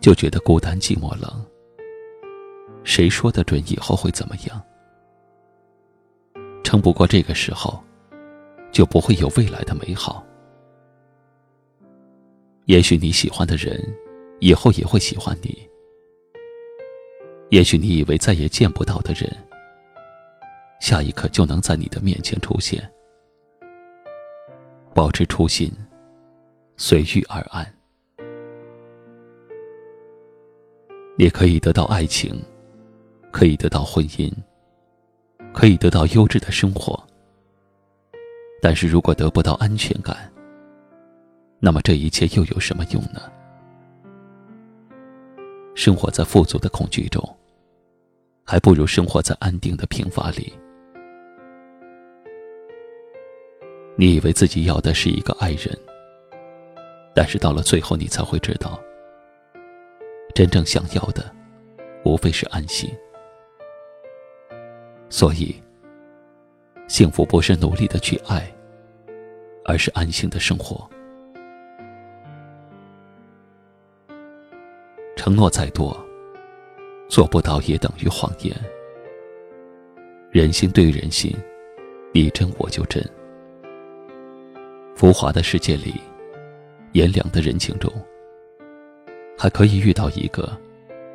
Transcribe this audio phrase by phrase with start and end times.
[0.00, 1.44] 就觉得孤单、寂寞、冷。
[2.84, 4.62] 谁说得准以后会怎么样？
[6.64, 7.82] 撑不过这个时候，
[8.72, 10.24] 就不会有未来的美好。
[12.64, 13.78] 也许你喜欢的人，
[14.38, 15.50] 以后也会喜欢你；
[17.50, 19.30] 也许你以为再也见不到的人，
[20.80, 22.90] 下一刻就能在你的面前出现。
[24.94, 25.70] 保持初心，
[26.76, 27.79] 随遇而安。
[31.20, 32.34] 也可以得到爱情，
[33.30, 34.32] 可以得到婚姻，
[35.52, 36.98] 可以得到优质的生活。
[38.62, 40.16] 但是如果得不到安全感，
[41.58, 43.20] 那么这一切又有什么用呢？
[45.74, 47.22] 生活在富足的恐惧中，
[48.42, 50.50] 还不如生活在安定的平凡里。
[53.94, 55.78] 你以为自己要的是一个爱人，
[57.14, 58.80] 但是到了最后，你才会知道。
[60.40, 61.30] 真正想要的，
[62.02, 62.90] 无非是安心。
[65.10, 65.54] 所以，
[66.88, 68.50] 幸福不是努力的去爱，
[69.66, 70.88] 而是安心的生活。
[75.14, 75.94] 承诺再多，
[77.06, 78.56] 做不到也等于谎言。
[80.30, 81.36] 人心对人心，
[82.14, 83.06] 你真我就真。
[84.96, 86.00] 浮华的世界里，
[86.92, 87.92] 炎凉的人情中。
[89.42, 90.54] 还可以遇到一个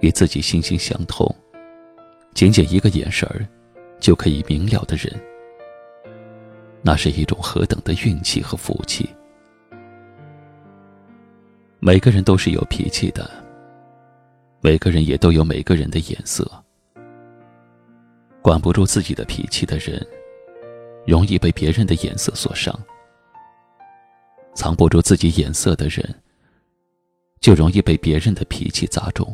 [0.00, 1.26] 与自己心心相通、
[2.34, 3.48] 仅仅一个眼神儿
[3.98, 5.10] 就可以明了的人，
[6.82, 9.08] 那是一种何等的运气和福气！
[11.78, 13.30] 每个人都是有脾气的，
[14.60, 16.46] 每个人也都有每个人的眼色。
[18.42, 20.06] 管不住自己的脾气的人，
[21.06, 22.74] 容易被别人的眼色所伤；
[24.52, 26.14] 藏不住自己眼色的人，
[27.40, 29.26] 就容易被别人的脾气砸中。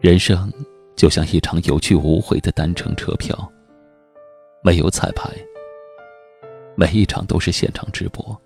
[0.00, 0.50] 人生
[0.96, 3.36] 就像一场有去无回的单程车票，
[4.64, 5.30] 没有彩排，
[6.74, 8.36] 每一场都是现场直播。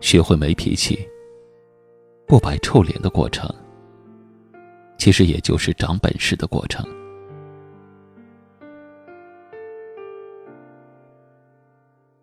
[0.00, 0.98] 学会没脾气、
[2.26, 3.48] 不摆臭脸的过程，
[4.98, 6.84] 其实也就是长本事的过程。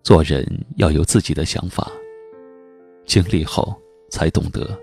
[0.03, 1.89] 做人要有自己的想法。
[3.05, 3.79] 经历后，
[4.09, 4.77] 才懂得，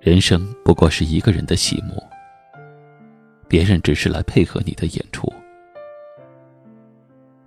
[0.00, 2.02] 人生不过是一个人的戏目，
[3.46, 5.32] 别人只是来配合你的演出。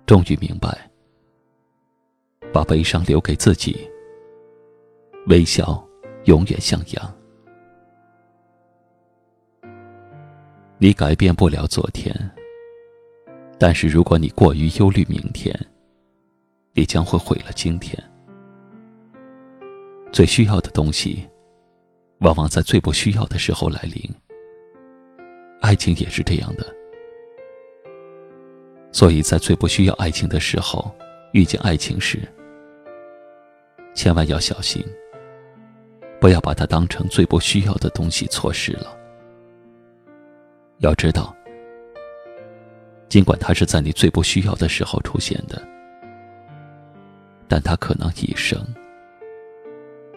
[0.06, 0.90] 终于明白，
[2.52, 3.88] 把悲伤留给自己，
[5.26, 5.82] 微笑
[6.24, 7.14] 永远向阳。
[10.78, 12.14] 你改变不了昨天，
[13.58, 15.54] 但是如果你过于忧虑明天，
[16.72, 17.96] 你将会毁了今天。
[20.12, 21.26] 最需要的东西，
[22.18, 24.02] 往往在最不需要的时候来临。
[25.62, 26.66] 爱情也是这样的，
[28.92, 30.94] 所以在最不需要爱情的时候
[31.32, 32.18] 遇见爱情时，
[33.94, 34.84] 千万要小心，
[36.20, 38.94] 不要把它当成最不需要的东西错失了。
[40.80, 41.34] 要知道，
[43.08, 45.62] 尽管它是在你最不需要的时候出现的，
[47.48, 48.62] 但它可能一生。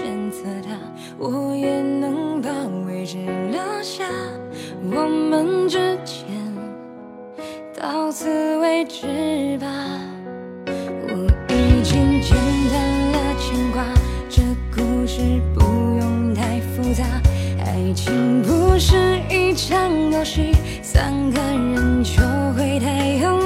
[0.00, 0.70] 选择他，
[1.18, 2.50] 我也能把
[2.86, 3.18] 位置
[3.50, 4.04] 留下。
[4.82, 6.24] 我们之间，
[7.78, 9.66] 到此为止吧。
[10.66, 12.34] 我已经简
[12.72, 12.80] 单
[13.12, 13.84] 了牵挂，
[14.30, 14.40] 这
[14.74, 15.20] 故事
[15.54, 15.60] 不
[16.00, 17.04] 用太复杂。
[17.66, 18.96] 爱情不是
[19.28, 20.52] 一场游戏，
[20.82, 22.22] 三个人就
[22.56, 23.39] 会太有。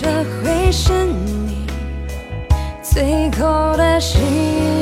[0.00, 0.08] 这
[0.42, 1.66] 会是你
[2.82, 4.81] 最后的心。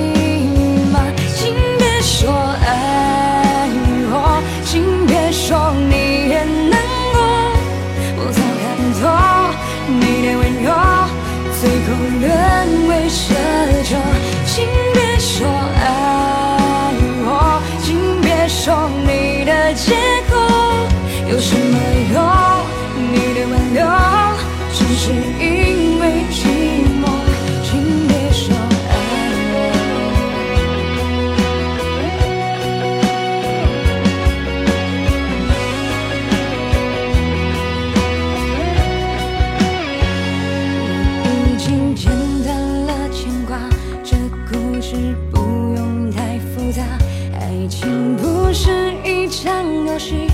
[49.91, 50.30] 何时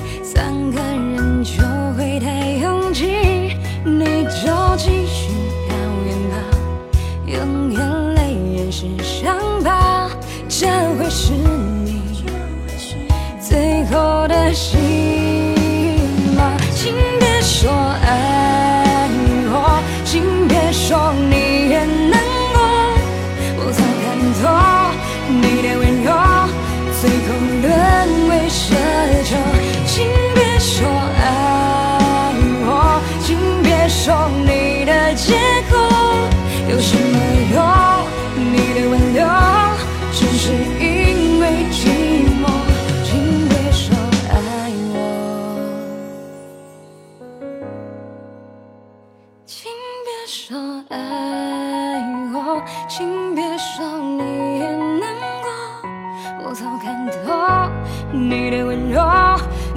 [52.88, 57.70] 请别说你也难过我早看透
[58.12, 59.02] 你的温柔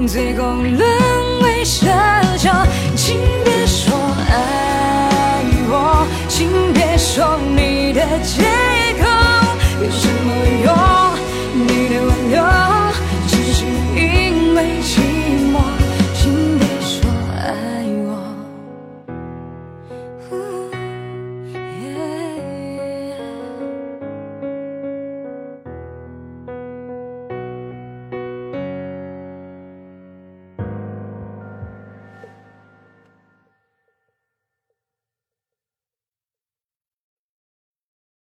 [0.08, 0.80] 最后沦
[1.42, 1.88] 为奢
[2.38, 2.50] 求
[2.96, 3.94] 请别说
[4.30, 8.44] 爱我请别说你的借
[9.02, 10.19] 口